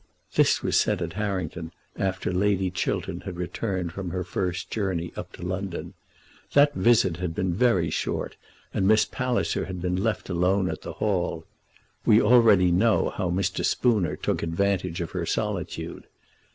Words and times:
This 0.33 0.63
was 0.63 0.79
said 0.79 0.99
at 1.03 1.13
Harrington 1.13 1.71
after 1.95 2.33
Lady 2.33 2.71
Chiltern 2.71 3.19
had 3.21 3.37
returned 3.37 3.91
from 3.93 4.09
her 4.09 4.23
first 4.23 4.71
journey 4.71 5.13
up 5.15 5.31
to 5.33 5.43
London. 5.43 5.93
That 6.53 6.73
visit 6.73 7.17
had 7.17 7.35
been 7.35 7.53
very 7.53 7.91
short, 7.91 8.35
and 8.73 8.87
Miss 8.87 9.05
Palliser 9.05 9.65
had 9.65 9.79
been 9.79 9.97
left 10.01 10.27
alone 10.27 10.71
at 10.71 10.81
the 10.81 10.93
hall. 10.93 11.45
We 12.03 12.19
already 12.19 12.71
know 12.71 13.09
how 13.11 13.29
Mr. 13.29 13.63
Spooner 13.63 14.15
took 14.15 14.41
advantage 14.41 15.01
of 15.01 15.11
her 15.11 15.27
solitude. 15.27 16.05